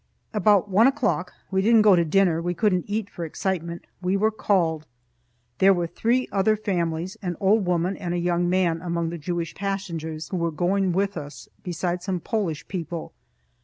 [0.33, 4.31] About one o'clock (we didn't go to dinner we couldn't eat for excitement) we were
[4.31, 4.87] called.
[5.59, 9.53] There were three other families, an old woman, and a young man, among the Jewish
[9.53, 13.13] passengers, who were going with us, besides some Polish people.